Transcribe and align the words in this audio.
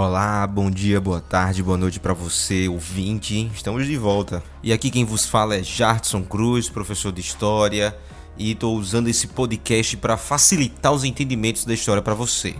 Olá, 0.00 0.46
bom 0.46 0.70
dia, 0.70 1.00
boa 1.00 1.20
tarde, 1.20 1.60
boa 1.60 1.76
noite 1.76 1.98
para 1.98 2.14
você, 2.14 2.68
ouvinte. 2.68 3.50
Estamos 3.52 3.84
de 3.84 3.96
volta. 3.96 4.40
E 4.62 4.72
aqui 4.72 4.92
quem 4.92 5.04
vos 5.04 5.26
fala 5.26 5.56
é 5.56 5.62
Jartson 5.64 6.22
Cruz, 6.22 6.70
professor 6.70 7.10
de 7.10 7.20
História, 7.20 7.98
e 8.36 8.52
estou 8.52 8.76
usando 8.76 9.08
esse 9.08 9.26
podcast 9.26 9.96
para 9.96 10.16
facilitar 10.16 10.92
os 10.92 11.02
entendimentos 11.02 11.64
da 11.64 11.74
história 11.74 12.00
para 12.00 12.14
você. 12.14 12.54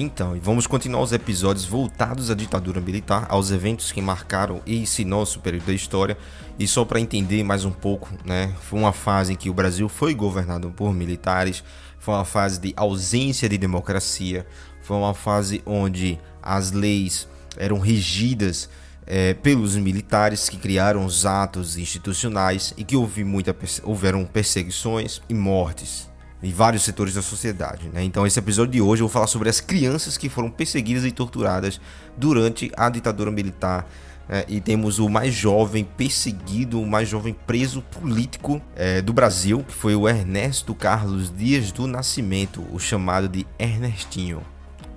Então, 0.00 0.38
vamos 0.40 0.66
continuar 0.66 1.02
os 1.02 1.12
episódios 1.12 1.64
voltados 1.64 2.30
à 2.30 2.34
ditadura 2.34 2.80
militar, 2.80 3.26
aos 3.28 3.50
eventos 3.50 3.90
que 3.90 4.00
marcaram 4.00 4.62
esse 4.64 5.04
nosso 5.04 5.40
período 5.40 5.66
da 5.66 5.72
história. 5.72 6.16
E 6.56 6.68
só 6.68 6.84
para 6.84 7.00
entender 7.00 7.42
mais 7.42 7.64
um 7.64 7.72
pouco, 7.72 8.08
né, 8.24 8.54
foi 8.60 8.78
uma 8.78 8.92
fase 8.92 9.32
em 9.32 9.36
que 9.36 9.50
o 9.50 9.54
Brasil 9.54 9.88
foi 9.88 10.14
governado 10.14 10.70
por 10.70 10.94
militares, 10.94 11.64
foi 12.08 12.14
uma 12.14 12.24
fase 12.24 12.58
de 12.58 12.72
ausência 12.74 13.46
de 13.50 13.58
democracia, 13.58 14.46
foi 14.80 14.96
uma 14.96 15.12
fase 15.12 15.60
onde 15.66 16.18
as 16.42 16.72
leis 16.72 17.28
eram 17.54 17.78
regidas 17.78 18.70
é, 19.06 19.34
pelos 19.34 19.76
militares 19.76 20.48
que 20.48 20.56
criaram 20.56 21.04
os 21.04 21.26
atos 21.26 21.76
institucionais 21.76 22.72
e 22.78 22.84
que 22.84 22.96
houve 22.96 23.24
muita, 23.24 23.54
houveram 23.82 24.24
perseguições 24.24 25.20
e 25.28 25.34
mortes 25.34 26.08
em 26.42 26.50
vários 26.50 26.82
setores 26.82 27.12
da 27.12 27.20
sociedade. 27.20 27.90
Né? 27.90 28.02
Então, 28.04 28.26
esse 28.26 28.38
episódio 28.38 28.72
de 28.72 28.80
hoje 28.80 29.02
eu 29.02 29.06
vou 29.06 29.12
falar 29.12 29.26
sobre 29.26 29.50
as 29.50 29.60
crianças 29.60 30.16
que 30.16 30.30
foram 30.30 30.50
perseguidas 30.50 31.04
e 31.04 31.12
torturadas 31.12 31.78
durante 32.16 32.72
a 32.74 32.88
ditadura 32.88 33.30
militar. 33.30 33.86
É, 34.28 34.44
e 34.46 34.60
temos 34.60 34.98
o 34.98 35.08
mais 35.08 35.34
jovem 35.34 35.84
perseguido, 35.84 36.80
o 36.80 36.86
mais 36.86 37.08
jovem 37.08 37.34
preso 37.46 37.80
político 37.80 38.60
é, 38.76 39.00
do 39.00 39.12
Brasil, 39.12 39.64
que 39.66 39.72
foi 39.72 39.96
o 39.96 40.08
Ernesto 40.08 40.74
Carlos 40.74 41.32
Dias 41.34 41.72
do 41.72 41.86
Nascimento, 41.86 42.64
o 42.70 42.78
chamado 42.78 43.28
de 43.28 43.46
Ernestinho. 43.58 44.42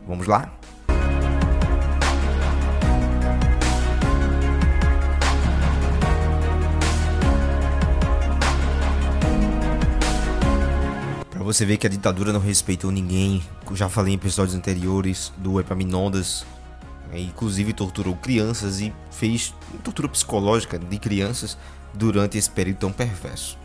Vamos 0.06 0.28
lá? 0.28 0.52
você 11.54 11.66
vê 11.66 11.76
que 11.76 11.86
a 11.86 11.90
ditadura 11.90 12.32
não 12.32 12.40
respeitou 12.40 12.90
ninguém. 12.92 13.44
Eu 13.70 13.76
já 13.76 13.90
falei 13.90 14.14
em 14.14 14.16
episódios 14.16 14.56
anteriores 14.56 15.34
do 15.38 15.60
Epaminondas. 15.60 16.46
É, 17.12 17.20
inclusive 17.20 17.74
torturou 17.74 18.16
crianças 18.16 18.80
e 18.80 18.94
fez 19.12 19.54
tortura 19.84 20.08
psicológica 20.08 20.80
de 20.80 20.98
crianças 20.98 21.58
durante 21.94 22.38
esse 22.38 22.50
período 22.50 22.78
tão 22.78 22.92
perverso. 22.92 23.58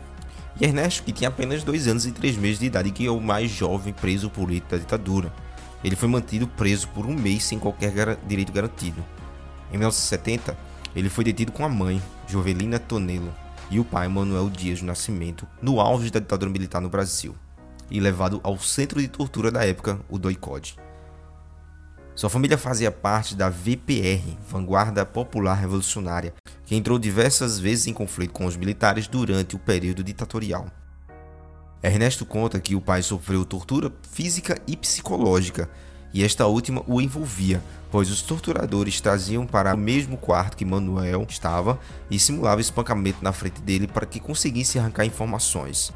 E 0.59 0.65
Ernesto, 0.65 1.03
que 1.03 1.13
tinha 1.13 1.29
apenas 1.29 1.63
dois 1.63 1.87
anos 1.87 2.05
e 2.05 2.11
três 2.11 2.35
meses 2.35 2.59
de 2.59 2.65
idade, 2.65 2.91
que 2.91 3.05
é 3.05 3.11
o 3.11 3.21
mais 3.21 3.49
jovem 3.49 3.93
preso 3.93 4.29
político 4.29 4.71
da 4.71 4.77
ditadura. 4.77 5.31
Ele 5.83 5.95
foi 5.95 6.09
mantido 6.09 6.47
preso 6.47 6.87
por 6.89 7.05
um 7.05 7.13
mês 7.13 7.43
sem 7.43 7.59
qualquer 7.59 8.17
direito 8.27 8.51
garantido. 8.51 9.05
Em 9.71 9.77
1970, 9.77 10.57
ele 10.95 11.09
foi 11.09 11.23
detido 11.23 11.51
com 11.51 11.63
a 11.63 11.69
mãe, 11.69 12.01
Jovelina 12.27 12.79
Tonelo, 12.79 13.33
e 13.69 13.79
o 13.79 13.85
pai, 13.85 14.07
Manuel 14.07 14.49
Dias 14.49 14.79
do 14.79 14.85
Nascimento, 14.85 15.47
no 15.61 15.79
auge 15.79 16.09
da 16.09 16.19
ditadura 16.19 16.51
militar 16.51 16.81
no 16.81 16.89
Brasil 16.89 17.35
e 17.89 17.99
levado 17.99 18.39
ao 18.43 18.57
centro 18.57 18.99
de 18.99 19.07
tortura 19.07 19.51
da 19.51 19.65
época, 19.65 19.99
o 20.09 20.17
Doicode. 20.17 20.75
Sua 22.17 22.31
família 22.31 22.57
fazia 22.57 22.91
parte 22.91 23.35
da 23.35 23.47
VPR, 23.47 24.39
Vanguarda 24.49 25.05
Popular 25.05 25.53
Revolucionária, 25.53 26.33
que 26.65 26.75
entrou 26.75 26.97
diversas 26.97 27.59
vezes 27.59 27.85
em 27.85 27.93
conflito 27.93 28.33
com 28.33 28.47
os 28.47 28.57
militares 28.57 29.07
durante 29.07 29.55
o 29.55 29.59
período 29.59 30.03
ditatorial. 30.03 30.65
Ernesto 31.83 32.25
conta 32.25 32.59
que 32.59 32.73
o 32.73 32.81
pai 32.81 33.03
sofreu 33.03 33.45
tortura 33.45 33.93
física 34.11 34.59
e 34.65 34.75
psicológica, 34.75 35.69
e 36.11 36.23
esta 36.23 36.47
última 36.47 36.83
o 36.87 36.99
envolvia, 36.99 37.61
pois 37.91 38.09
os 38.09 38.23
torturadores 38.23 38.99
traziam 38.99 39.45
para 39.45 39.75
o 39.75 39.77
mesmo 39.77 40.17
quarto 40.17 40.57
que 40.57 40.65
Manuel 40.65 41.23
estava 41.29 41.79
e 42.09 42.17
simulavam 42.17 42.61
espancamento 42.61 43.23
na 43.23 43.31
frente 43.31 43.61
dele 43.61 43.85
para 43.85 44.07
que 44.07 44.19
conseguisse 44.19 44.79
arrancar 44.79 45.05
informações. 45.05 45.93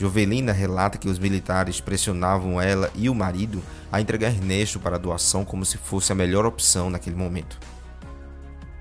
Jovelina 0.00 0.50
relata 0.50 0.96
que 0.96 1.10
os 1.10 1.18
militares 1.18 1.78
pressionavam 1.78 2.58
ela 2.58 2.90
e 2.94 3.10
o 3.10 3.14
marido 3.14 3.62
a 3.92 4.00
entregar 4.00 4.28
Ernesto 4.28 4.80
para 4.80 4.96
a 4.96 4.98
doação 4.98 5.44
como 5.44 5.62
se 5.62 5.76
fosse 5.76 6.10
a 6.10 6.14
melhor 6.14 6.46
opção 6.46 6.88
naquele 6.88 7.16
momento. 7.16 7.58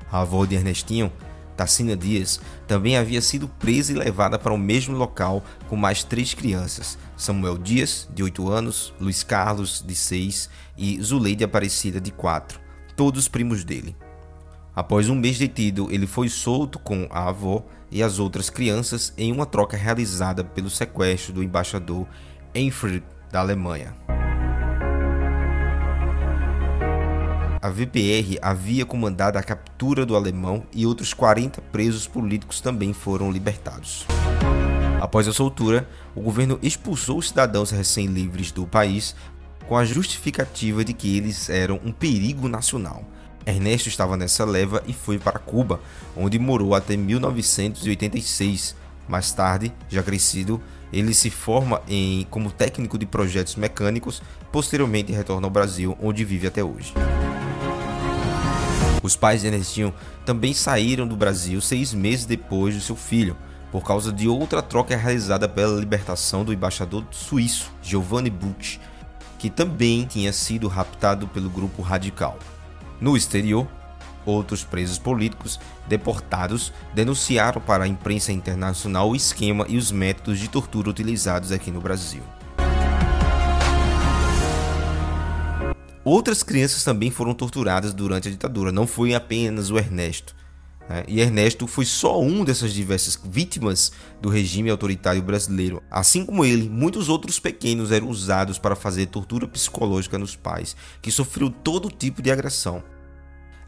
A 0.09 0.22
avó 0.22 0.46
de 0.46 0.56
Ernestinho, 0.56 1.12
Tacina 1.57 1.97
Dias, 1.97 2.40
também 2.66 2.96
havia 2.96 3.22
sido 3.22 3.50
presa 3.50 3.91
e 3.91 3.96
levada 3.96 4.40
para 4.40 4.53
o 4.53 4.57
mesmo 4.57 4.96
local 4.96 5.44
com 5.68 5.75
mais 5.75 6.06
três 6.06 6.34
crianças: 6.34 6.97
Samuel 7.18 7.57
Dias, 7.57 8.07
de 8.16 8.24
8 8.24 8.50
anos, 8.50 8.94
Luiz 8.97 9.22
Carlos, 9.22 9.84
de 9.86 9.96
6 9.96 10.50
e 10.78 11.03
Zuleide 11.03 11.44
Aparecida, 11.44 12.00
de 12.00 12.12
4, 12.12 12.62
todos 12.96 13.28
primos 13.28 13.66
dele. 13.66 13.94
Após 14.74 15.09
um 15.09 15.16
mês 15.16 15.38
detido, 15.38 15.90
ele 15.91 16.07
foi 16.07 16.30
solto 16.30 16.80
com 16.80 17.09
a 17.12 17.28
avó 17.28 17.66
e 17.92 18.04
as 18.04 18.20
outras 18.20 18.50
crianças 18.50 19.14
em 19.18 19.32
uma 19.32 19.46
troca 19.46 19.76
realizada 19.76 20.44
pelo 20.44 20.70
sequestro 20.70 21.34
do 21.34 21.44
embaixador 21.44 22.08
Enfried 22.54 23.04
da 23.32 23.40
Alemanha. 23.40 23.96
A 27.62 27.70
VPR 27.70 28.40
havia 28.42 28.86
comandado 28.86 29.38
a 29.38 29.44
captura 29.44 30.06
do 30.06 30.16
alemão 30.16 30.64
e 30.74 30.86
outros 30.86 31.14
40 31.14 31.62
presos 31.64 32.08
políticos 32.08 32.62
também 32.62 32.94
foram 32.94 33.30
libertados. 33.30 34.06
Após 35.02 35.28
a 35.28 35.34
soltura, 35.34 35.88
o 36.16 36.22
governo 36.22 36.58
expulsou 36.62 37.18
os 37.18 37.30
cidadãos 37.30 37.72
recém-livres 37.72 38.52
do 38.52 38.66
país 38.66 39.16
com 39.68 39.78
a 39.78 39.84
justificativa 39.84 40.84
de 40.84 40.94
que 40.94 41.18
eles 41.18 41.50
eram 41.50 41.80
um 41.84 41.92
perigo 41.92 42.48
nacional 42.48 43.04
Ernesto 43.46 43.90
estava 43.90 44.18
nessa 44.18 44.46
leva 44.46 44.84
e 44.88 44.94
foi 44.94 45.18
para 45.18 45.40
Cuba, 45.40 45.80
onde 46.16 46.38
morou 46.38 46.76
até 46.76 46.96
1986. 46.96 48.76
Mais 49.08 49.32
tarde, 49.32 49.74
já 49.90 50.04
crescido, 50.04 50.62
ele 50.94 51.14
se 51.14 51.30
forma 51.30 51.82
em 51.88 52.28
como 52.30 52.52
técnico 52.52 52.98
de 52.98 53.06
projetos 53.06 53.56
mecânicos, 53.56 54.22
posteriormente 54.52 55.12
retorna 55.12 55.48
ao 55.48 55.52
Brasil, 55.52 55.98
onde 56.02 56.24
vive 56.24 56.48
até 56.48 56.64
hoje. 56.64 56.94
Os 59.02 59.16
pais 59.16 59.42
de 59.42 59.48
Ernestinho 59.48 59.94
também 60.26 60.54
saíram 60.54 61.08
do 61.08 61.16
Brasil 61.16 61.62
seis 61.62 61.94
meses 61.94 62.26
depois 62.26 62.76
do 62.76 62.82
seu 62.82 62.96
filho, 62.96 63.36
por 63.72 63.84
causa 63.84 64.12
de 64.12 64.28
outra 64.28 64.62
troca 64.62 64.96
realizada 64.96 65.48
pela 65.48 65.80
libertação 65.80 66.44
do 66.44 66.52
embaixador 66.52 67.06
suíço 67.12 67.72
Giovanni 67.82 68.30
Butch, 68.30 68.78
que 69.38 69.50
também 69.50 70.06
tinha 70.06 70.34
sido 70.34 70.68
raptado 70.68 71.28
pelo 71.28 71.50
grupo 71.50 71.82
radical. 71.82 72.38
No 73.02 73.16
exterior, 73.16 73.68
outros 74.26 74.64
presos 74.64 74.98
políticos 74.98 75.60
deportados 75.88 76.74
denunciaram 76.94 77.62
para 77.62 77.86
a 77.86 77.88
imprensa 77.88 78.32
internacional 78.32 79.10
o 79.10 79.16
esquema 79.16 79.66
e 79.70 79.78
os 79.78 79.92
métodos 79.92 80.40
de 80.40 80.50
tortura 80.50 80.90
utilizados 80.90 81.52
aqui 81.52 81.72
no 81.72 81.82
Brasil. 81.82 82.22
Outras 86.04 86.42
crianças 86.44 86.84
também 86.84 87.12
foram 87.12 87.34
torturadas 87.34 87.94
durante 87.94 88.28
a 88.28 88.32
ditadura, 88.32 88.72
não 88.72 88.88
foi 88.88 89.14
apenas 89.14 89.70
o 89.70 89.78
Ernesto. 89.78 90.36
Né? 90.90 91.04
E 91.08 91.22
Ernesto 91.22 91.68
foi 91.68 91.86
só 91.86 92.20
um 92.20 92.44
dessas 92.44 92.74
diversas 92.74 93.18
vítimas 93.24 93.92
do 94.20 94.28
regime 94.28 94.72
autoritário 94.72 95.22
brasileiro. 95.22 95.84
Assim 95.92 96.26
como 96.26 96.44
ele, 96.44 96.68
muitos 96.68 97.08
outros 97.08 97.40
pequenos 97.40 97.92
eram 97.92 98.10
usados 98.10 98.58
para 98.58 98.76
fazer 98.76 99.06
tortura 99.06 99.48
psicológica 99.48 100.18
nos 100.18 100.36
pais, 100.36 100.76
que 101.00 101.12
sofreu 101.12 101.52
todo 101.52 101.92
tipo 101.92 102.24
de 102.24 102.32
agressão. 102.32 102.84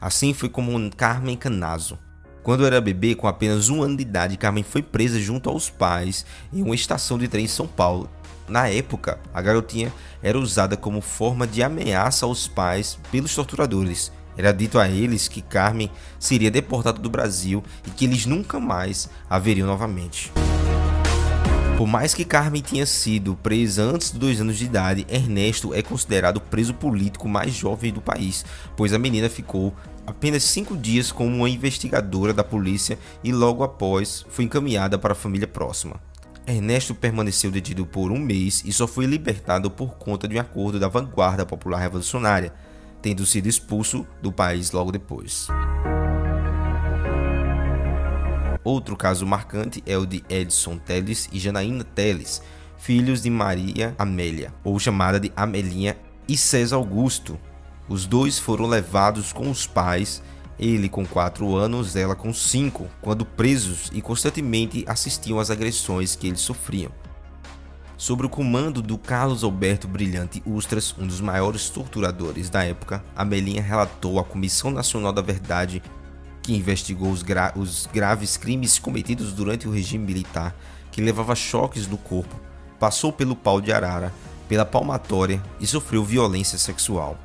Assim 0.01 0.34
foi 0.34 0.50
como 0.50 0.72
Carmen 0.98 1.38
Canazo. 1.38 1.98
Quando 2.42 2.66
era 2.66 2.81
bebê, 2.81 3.13
com 3.13 3.28
apenas 3.28 3.69
um 3.69 3.84
ano 3.84 3.95
de 3.95 4.01
idade, 4.01 4.36
Carmen 4.36 4.63
foi 4.63 4.81
presa 4.81 5.19
junto 5.19 5.48
aos 5.48 5.69
pais 5.69 6.25
em 6.51 6.63
uma 6.63 6.74
estação 6.74 7.19
de 7.19 7.28
trem 7.28 7.45
em 7.45 7.48
São 7.48 7.68
Paulo. 7.68 8.10
Na 8.48 8.68
época, 8.68 9.19
a 9.31 9.40
garotinha 9.44 9.94
era 10.24 10.40
usada 10.40 10.75
como 10.75 11.01
forma 11.01 11.45
de 11.45 11.62
ameaça 11.62 12.25
aos 12.25 12.48
pais 12.48 12.98
pelos 13.12 13.36
torturadores. 13.36 14.12
Era 14.38 14.51
dito 14.51 14.80
a 14.80 14.88
eles 14.88 15.28
que 15.28 15.42
Carmen 15.42 15.92
seria 16.19 16.51
deportada 16.51 17.00
do 17.00 17.10
Brasil 17.10 17.63
e 17.86 17.92
que 17.92 18.06
eles 18.06 18.25
nunca 18.25 18.60
mais 18.60 19.10
a 19.30 19.38
veriam 19.38 19.68
novamente. 19.68 20.31
Por 21.78 21.88
mais 21.88 22.13
que 22.13 22.24
Carmen 22.24 22.62
tenha 22.62 22.86
sido 22.86 23.36
presa 23.36 23.81
antes 23.81 24.12
de 24.12 24.19
dois 24.19 24.39
anos 24.39 24.57
de 24.57 24.66
idade, 24.66 25.06
Ernesto 25.10 25.74
é 25.74 25.81
considerado 25.81 26.38
o 26.38 26.42
preso 26.42 26.75
político 26.75 27.28
mais 27.28 27.54
jovem 27.54 27.92
do 27.92 28.00
país, 28.00 28.45
pois 28.78 28.94
a 28.94 29.00
menina 29.00 29.28
ficou 29.28 29.74
apenas 30.06 30.44
cinco 30.44 30.78
dias 30.78 31.12
como 31.12 31.36
uma 31.36 31.50
investigadora 31.50 32.33
da 32.33 32.44
polícia 32.44 33.00
e 33.24 33.31
logo 33.31 33.63
após 33.63 34.24
foi 34.30 34.45
encaminhada 34.45 35.00
para 35.00 35.13
a 35.13 35.16
família 35.16 35.48
próxima. 35.48 36.00
Ernesto 36.45 36.94
permaneceu 36.94 37.50
detido 37.50 37.86
por 37.86 38.12
um 38.12 38.19
mês 38.19 38.63
e 38.66 38.72
só 38.72 38.88
foi 38.88 39.06
libertado 39.06 39.72
por 39.72 39.95
conta 39.95 40.28
de 40.28 40.38
um 40.38 40.39
acordo 40.39 40.80
da 40.80 40.88
Vanguarda 40.88 41.45
Popular 41.48 41.80
Revolucionária, 41.80 42.54
tendo 43.01 43.25
sido 43.25 43.48
expulso 43.48 44.06
do 44.21 44.31
país 44.31 44.71
logo 44.71 44.92
depois. 44.92 45.48
Outro 48.63 48.95
caso 48.95 49.25
marcante 49.25 49.83
é 49.88 49.98
o 49.98 50.06
de 50.06 50.24
Edson 50.30 50.77
Teles 50.77 51.27
e 51.31 51.39
Janaína 51.39 51.83
Teles, 51.83 52.42
filhos 52.77 53.21
de 53.21 53.30
Maria 53.30 53.95
Amélia, 53.98 54.53
ou 54.63 54.77
chamada 54.80 55.19
de 55.19 55.31
Amelinha, 55.36 55.98
e 56.27 56.38
César 56.38 56.75
Augusto. 56.75 57.39
Os 57.89 58.06
dois 58.06 58.38
foram 58.38 58.68
levados 58.68 59.33
com 59.33 59.50
os 59.50 59.65
pais, 59.65 60.21
ele 60.59 60.88
com 60.88 61.06
4 61.06 61.56
anos, 61.56 61.95
ela 61.95 62.15
com 62.15 62.31
5, 62.31 62.88
quando 63.01 63.25
presos 63.25 63.89
e 63.92 64.01
constantemente 64.01 64.86
assistiam 64.88 65.39
às 65.39 65.50
agressões 65.50 66.15
que 66.15 66.27
eles 66.27 66.42
sofriam. 66.42 66.92
Sob 68.01 68.25
o 68.25 68.30
comando 68.30 68.81
do 68.81 68.98
Carlos 68.98 69.44
Alberto 69.44 69.88
Brilhante 69.88 70.42
Ustras, 70.44 70.95
um 70.98 71.06
dos 71.06 71.21
maiores 71.21 71.69
torturadores 71.69 72.50
da 72.50 72.63
época, 72.63 73.06
Amelinha 73.15 73.62
relatou 73.62 74.18
à 74.18 74.24
Comissão 74.24 74.71
Nacional 74.71 75.13
da 75.13 75.21
Verdade, 75.21 75.83
que 76.42 76.56
investigou 76.56 77.12
os, 77.12 77.21
gra 77.21 77.53
os 77.56 77.88
graves 77.94 78.38
crimes 78.38 78.80
cometidos 78.80 79.33
durante 79.33 79.68
o 79.68 79.71
regime 79.71 80.03
militar, 80.03 80.56
que 80.92 81.00
levava 81.00 81.36
choques 81.36 81.86
no 81.86 81.95
corpo, 81.95 82.42
passou 82.80 83.13
pelo 83.13 83.36
pau 83.36 83.62
de 83.62 83.71
arara, 83.71 84.12
pela 84.50 84.65
palmatória 84.65 85.39
e 85.59 85.68
sofreu 85.68 86.04
violência 86.04 86.57
sexual. 86.57 87.19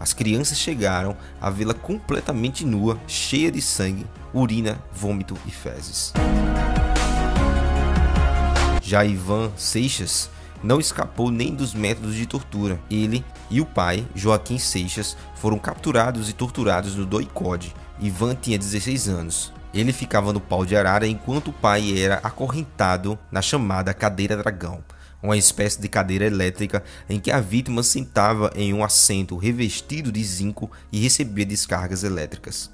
As 0.00 0.14
crianças 0.14 0.56
chegaram 0.56 1.14
a 1.42 1.50
vê-la 1.50 1.74
completamente 1.74 2.64
nua, 2.64 2.98
cheia 3.06 3.52
de 3.52 3.60
sangue, 3.60 4.06
urina, 4.32 4.82
vômito 4.94 5.36
e 5.44 5.50
fezes. 5.50 6.14
Já 8.92 9.06
Ivan 9.06 9.50
Seixas 9.56 10.28
não 10.62 10.78
escapou 10.78 11.30
nem 11.30 11.54
dos 11.54 11.72
métodos 11.72 12.14
de 12.14 12.26
tortura. 12.26 12.78
Ele 12.90 13.24
e 13.50 13.58
o 13.58 13.64
pai, 13.64 14.06
Joaquim 14.14 14.58
Seixas, 14.58 15.16
foram 15.34 15.58
capturados 15.58 16.28
e 16.28 16.34
torturados 16.34 16.94
no 16.94 17.06
Doicode. 17.06 17.74
Ivan 17.98 18.34
tinha 18.34 18.58
16 18.58 19.08
anos. 19.08 19.50
Ele 19.72 19.94
ficava 19.94 20.30
no 20.30 20.42
pau 20.42 20.66
de 20.66 20.76
arara 20.76 21.06
enquanto 21.06 21.48
o 21.48 21.52
pai 21.54 21.98
era 21.98 22.16
acorrentado 22.16 23.18
na 23.30 23.40
chamada 23.40 23.94
cadeira 23.94 24.36
dragão, 24.36 24.84
uma 25.22 25.38
espécie 25.38 25.80
de 25.80 25.88
cadeira 25.88 26.26
elétrica 26.26 26.84
em 27.08 27.18
que 27.18 27.30
a 27.30 27.40
vítima 27.40 27.82
sentava 27.82 28.52
em 28.54 28.74
um 28.74 28.84
assento 28.84 29.38
revestido 29.38 30.12
de 30.12 30.22
zinco 30.22 30.70
e 30.92 31.00
recebia 31.00 31.46
descargas 31.46 32.04
elétricas. 32.04 32.70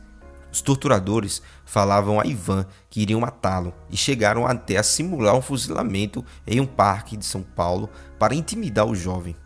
Os 0.51 0.63
torturadores 0.63 1.43
falavam 1.65 2.19
a 2.19 2.27
Ivan 2.27 2.67
que 2.89 3.01
iriam 3.03 3.21
matá-lo 3.21 3.75
e 3.91 3.97
chegaram 3.97 4.47
até 4.47 4.77
a 4.79 4.83
simular 4.83 5.37
um 5.37 5.43
fuzilamento 5.43 6.25
em 6.47 6.61
um 6.61 6.67
parque 6.67 7.17
de 7.17 7.25
São 7.25 7.43
Paulo 7.43 7.89
para 8.19 8.35
intimidar 8.35 8.87
o 8.87 8.95
jovem. 8.95 9.37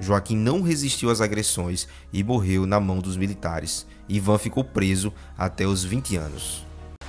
Joaquim 0.00 0.36
não 0.36 0.62
resistiu 0.62 1.10
às 1.10 1.20
agressões 1.20 1.88
e 2.12 2.22
morreu 2.22 2.66
na 2.66 2.78
mão 2.78 2.98
dos 2.98 3.16
militares. 3.16 3.86
Ivan 4.08 4.38
ficou 4.38 4.62
preso 4.62 5.12
até 5.36 5.66
os 5.66 5.84
20 5.84 6.16
anos. 6.16 6.64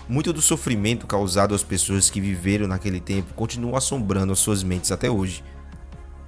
Muito 0.08 0.34
do 0.34 0.42
sofrimento 0.42 1.06
causado 1.06 1.54
às 1.54 1.64
pessoas 1.64 2.10
que 2.10 2.20
viveram 2.20 2.68
naquele 2.68 3.00
tempo 3.00 3.34
continua 3.36 3.78
assombrando 3.78 4.34
as 4.34 4.40
suas 4.40 4.64
mentes 4.64 4.92
até 4.92 5.10
hoje. 5.10 5.44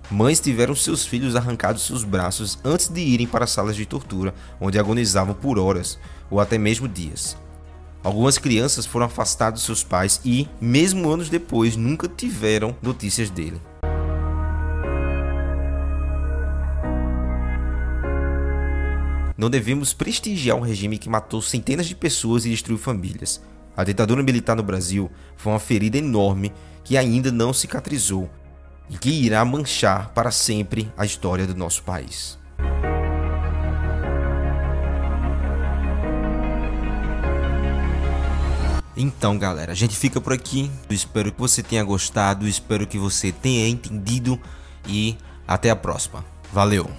Mães 0.09 0.39
tiveram 0.39 0.75
seus 0.75 1.05
filhos 1.05 1.35
arrancados 1.35 1.85
seus 1.85 2.03
braços 2.03 2.57
antes 2.63 2.89
de 2.89 2.99
irem 3.01 3.27
para 3.27 3.47
salas 3.47 3.75
de 3.75 3.85
tortura, 3.85 4.33
onde 4.59 4.79
agonizavam 4.79 5.33
por 5.33 5.57
horas 5.57 5.97
ou 6.29 6.39
até 6.39 6.57
mesmo 6.57 6.87
dias. 6.87 7.37
Algumas 8.03 8.37
crianças 8.37 8.85
foram 8.85 9.05
afastadas 9.05 9.59
de 9.59 9.65
seus 9.65 9.83
pais 9.83 10.19
e, 10.25 10.49
mesmo 10.59 11.09
anos 11.09 11.29
depois, 11.29 11.75
nunca 11.75 12.07
tiveram 12.07 12.75
notícias 12.81 13.29
dele. 13.29 13.61
Não 19.37 19.49
devemos 19.49 19.93
prestigiar 19.93 20.57
um 20.57 20.61
regime 20.61 20.97
que 20.97 21.09
matou 21.09 21.41
centenas 21.41 21.87
de 21.87 21.95
pessoas 21.95 22.45
e 22.45 22.49
destruiu 22.49 22.77
famílias. 22.77 23.41
A 23.75 23.83
ditadura 23.83 24.21
militar 24.21 24.55
no 24.55 24.63
Brasil 24.63 25.09
foi 25.37 25.53
uma 25.53 25.59
ferida 25.59 25.97
enorme 25.97 26.51
que 26.83 26.97
ainda 26.97 27.31
não 27.31 27.53
cicatrizou 27.53 28.29
e 28.89 28.97
que 28.97 29.09
irá 29.09 29.43
manchar 29.45 30.09
para 30.09 30.31
sempre 30.31 30.91
a 30.97 31.05
história 31.05 31.47
do 31.47 31.55
nosso 31.55 31.83
país. 31.83 32.39
Então, 38.95 39.37
galera, 39.37 39.71
a 39.71 39.75
gente 39.75 39.95
fica 39.95 40.19
por 40.21 40.33
aqui. 40.33 40.69
Eu 40.89 40.95
espero 40.95 41.31
que 41.31 41.39
você 41.39 41.63
tenha 41.63 41.83
gostado, 41.83 42.47
espero 42.47 42.85
que 42.85 42.99
você 42.99 43.31
tenha 43.31 43.67
entendido 43.67 44.39
e 44.87 45.17
até 45.47 45.69
a 45.69 45.75
próxima. 45.75 46.23
Valeu! 46.51 46.89